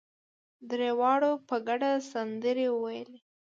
درېواړو 0.69 1.31
په 1.47 1.55
ګډه 1.67 1.91
سندرې 2.11 2.67
وويلې. 2.71 3.17